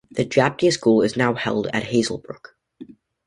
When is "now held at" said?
1.15-1.83